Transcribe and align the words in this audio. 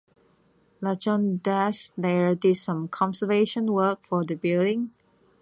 Rajon 0.79 1.41
Das 1.43 1.91
later 1.95 2.33
did 2.33 2.57
some 2.57 2.87
conservation 2.87 3.71
work 3.71 4.03
for 4.07 4.23
the 4.23 4.33
building. 4.33 4.89